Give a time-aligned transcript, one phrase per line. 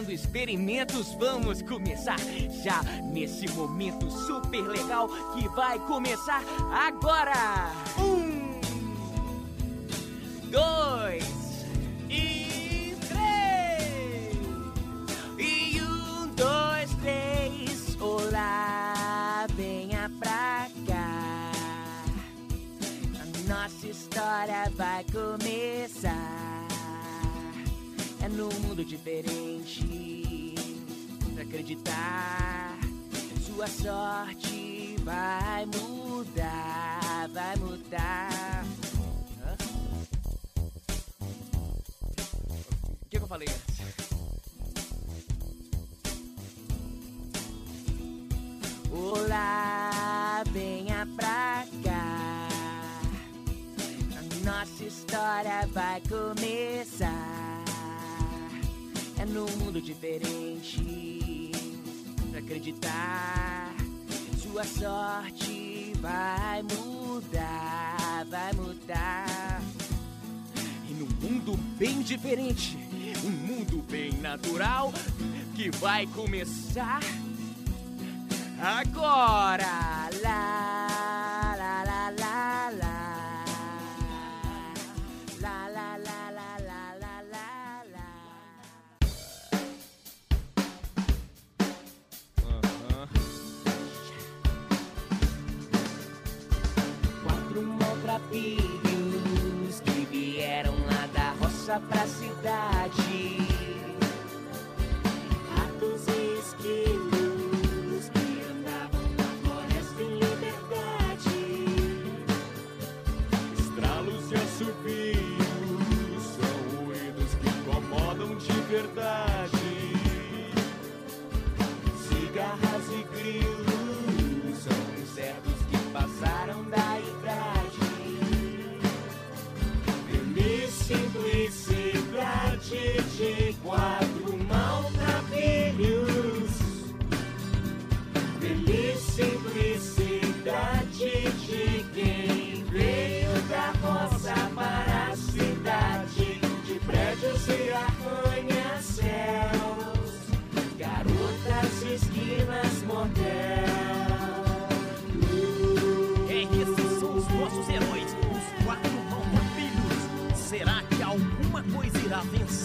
[0.00, 2.18] Iniciando experimentos, vamos começar
[2.64, 7.70] já nesse momento super legal que vai começar agora.
[7.98, 8.60] Um,
[10.50, 11.24] dois
[12.08, 14.38] e três.
[15.38, 18.00] E um, dois, três.
[18.00, 21.52] Olá, venha pra cá.
[23.20, 25.79] A nossa história vai começar.
[28.40, 30.54] Num mundo diferente.
[31.34, 32.78] Pra acreditar,
[33.44, 38.64] sua sorte vai mudar, vai mudar.
[43.02, 43.48] O que, que eu falei?
[48.90, 52.48] Olá, venha pra cá.
[54.16, 56.39] A nossa história vai começar.
[59.32, 61.52] Num mundo diferente.
[62.30, 63.74] Pra acreditar,
[64.42, 69.62] sua sorte vai mudar, vai mudar.
[70.88, 72.76] E num mundo bem diferente,
[73.24, 74.92] um mundo bem natural
[75.54, 77.00] que vai começar
[78.60, 80.10] agora.
[80.22, 80.69] Lá,
[101.78, 102.79] pra cidade.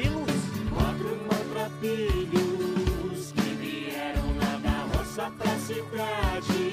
[0.00, 0.40] Vencê-los?
[0.74, 6.64] Quatro maltrapilhos que vieram lá da roça pra cidade.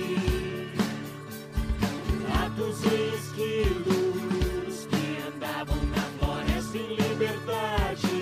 [2.29, 2.85] Ratos e
[3.15, 8.17] esquilos que andavam na floresta em liberdade.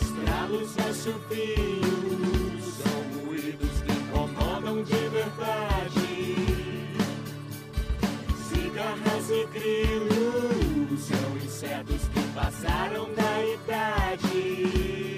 [0.00, 6.10] Estralos assobios são ruídos que incomodam de verdade.
[8.48, 15.11] Cigarras e grilos são insetos que passaram da idade.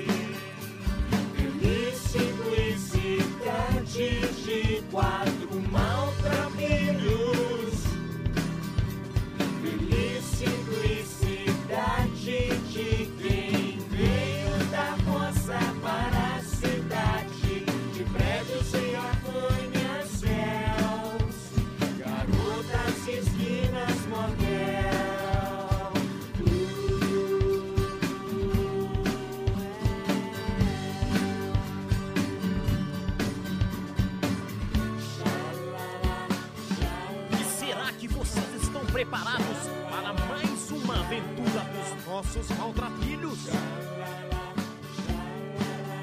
[42.45, 43.39] Nossos maltrapilhos?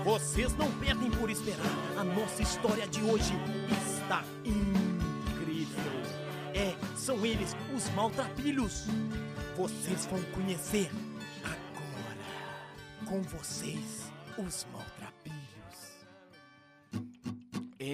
[0.04, 1.72] Vocês não perdem por esperar.
[1.98, 3.34] A nossa história de hoje
[3.94, 5.92] está incrível.
[6.54, 8.88] É, são eles, os maltrapilhos.
[9.56, 10.90] Vocês vão conhecer
[11.44, 13.06] agora.
[13.06, 15.01] Com vocês, os maltrapilhos.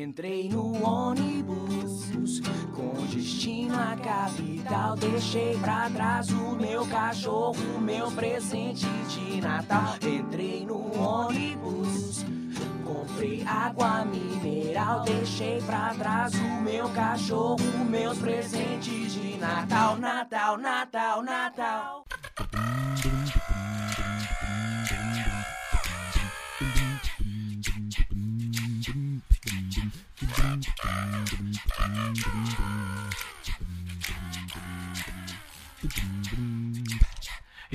[0.04, 2.40] Entrei no ônibus
[2.76, 4.96] com destino à capital.
[4.96, 9.96] Deixei pra trás o meu cachorro, meu presente de Natal.
[9.96, 12.24] Entrei no ônibus,
[12.86, 15.02] comprei água mineral.
[15.02, 17.58] Deixei pra trás o meu cachorro,
[17.90, 19.98] meus presentes de Natal.
[19.98, 22.06] Natal, Natal, Natal.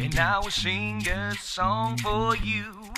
[0.02, 2.92] And I will sing a song for you.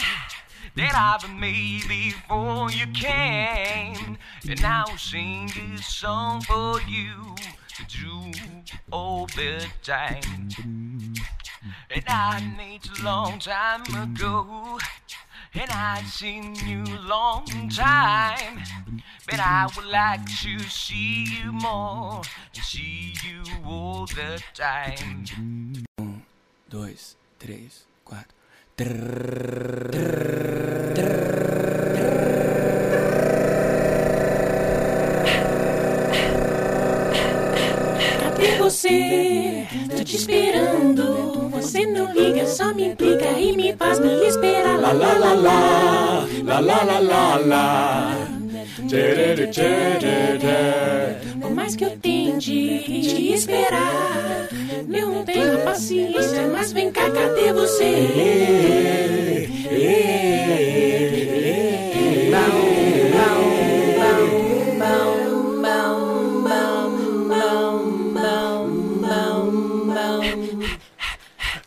[0.74, 4.16] that I've made before you came.
[4.48, 7.36] And I'll sing this song for you
[7.88, 8.32] to
[8.90, 10.48] all the time.
[11.90, 14.78] And I made a long time ago.
[15.52, 18.62] And I've seen you long time.
[19.26, 22.22] But I would like to see you more.
[22.54, 25.84] And see you all the time.
[26.74, 28.34] Dois, três, quatro.
[38.18, 39.68] Cadê você?
[39.96, 41.48] Tô te esperando.
[41.50, 44.80] Você não liga, só me implica e me faz me esperar.
[44.80, 48.16] La la la la, la la la la la.
[48.88, 50.24] Tcherere, tcherere.
[50.34, 51.03] Por mais
[52.44, 54.48] tente te esperar,
[54.86, 56.46] não tenho paciência.
[56.52, 58.44] Mas vem cá, cadê você?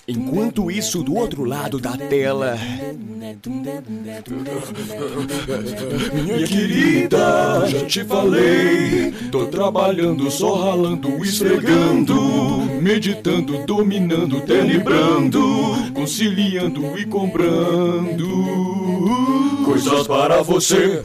[0.07, 2.57] Enquanto isso, do outro lado da tela.
[6.13, 9.11] Minha querida, já te falei.
[9.31, 12.15] Tô trabalhando, só ralando, esfregando.
[12.81, 15.41] Meditando, dominando, telebrando.
[15.93, 18.27] Conciliando e comprando.
[19.65, 21.01] Coisas para você.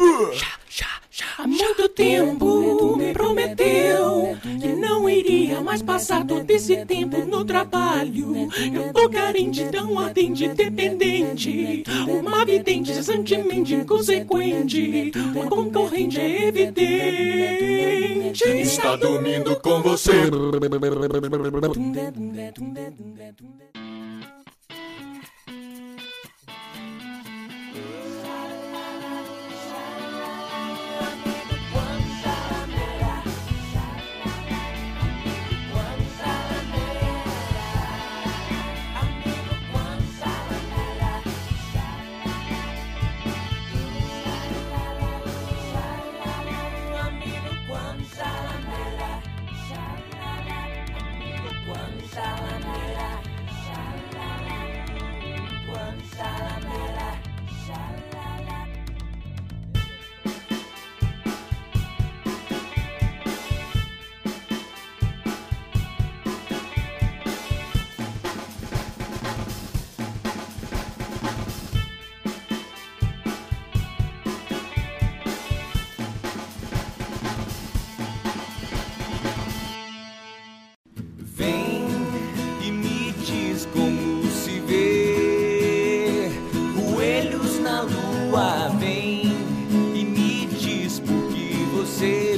[1.38, 3.12] Há muito tempo me
[3.54, 8.48] prometeu que não iria mais passar todo esse tempo no trabalho.
[8.72, 11.84] Eu tô carente, tão ardente, dependente.
[12.08, 15.12] Uma vidente, cessantemente inconsequente.
[15.34, 18.44] Uma concorrente é evidente.
[18.44, 20.12] Está dormindo com você.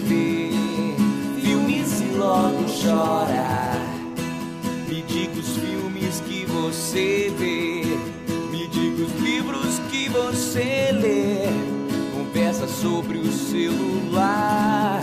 [0.06, 3.72] Filmes e logo chora.
[4.86, 7.84] Me diga os filmes que você vê.
[8.50, 11.48] Me diga os livros que você lê.
[12.14, 15.00] Conversa sobre o celular.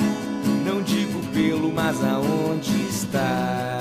[0.64, 3.80] Não digo pelo, mas aonde está?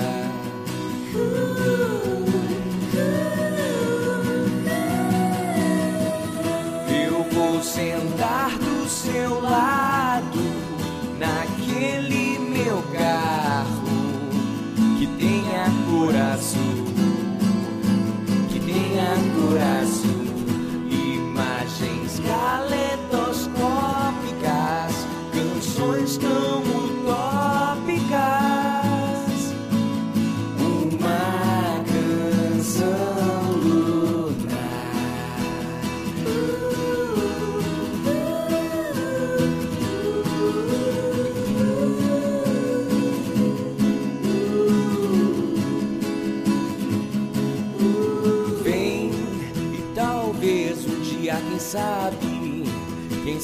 [7.05, 9.90] Eu vou sentar do seu lado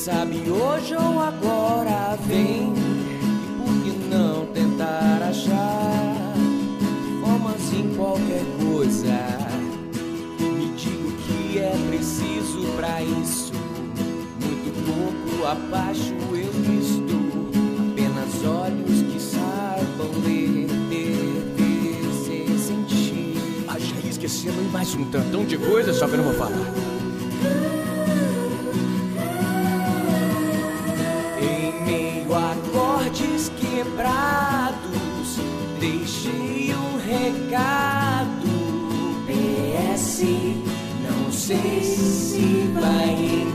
[0.07, 2.17] sabe hoje ou agora.
[2.27, 6.33] Vem e por que não tentar achar
[7.21, 9.17] formas em qualquer coisa?
[10.39, 13.51] Me diga o que é preciso pra isso.
[14.41, 17.17] Muito pouco abaixo eu visto,
[17.91, 23.35] apenas olhos que saibam ler, ter, sentir.
[24.05, 27.06] Ia esquecendo mais um tantão de coisa, só que eu não vou falar.
[33.77, 35.37] Quebrados,
[35.79, 38.47] deixei um recado.
[39.27, 40.23] PS,
[41.03, 43.45] não sei se vai